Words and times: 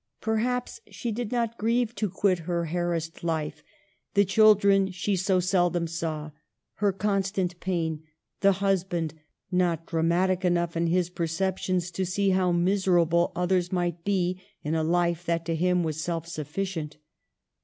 Perhaps 0.19 0.81
she 0.89 1.11
did 1.11 1.31
not 1.31 1.59
grieve 1.59 1.93
to 1.93 2.09
quit 2.09 2.39
her 2.39 2.65
harassed 2.65 3.23
life, 3.23 3.61
the 4.15 4.25
children 4.25 4.89
she 4.89 5.15
so 5.15 5.39
seldom 5.39 5.85
saw, 5.85 6.31
her 6.77 6.91
constant 6.91 7.59
pain, 7.59 8.01
the 8.39 8.53
husband 8.53 9.13
"not 9.51 9.85
dramatic 9.85 10.43
enough 10.43 10.75
in 10.75 10.87
his 10.87 11.11
per 11.11 11.27
ceptions 11.27 11.91
to 11.93 12.03
see 12.03 12.31
how 12.31 12.51
miserable 12.51 13.31
others 13.35 13.71
might 13.71 14.03
be 14.03 14.41
in 14.63 14.73
a 14.73 14.83
life 14.83 15.23
that 15.23 15.45
to 15.45 15.53
him 15.55 15.83
was 15.83 16.09
all 16.09 16.23
sufficient." 16.23 16.97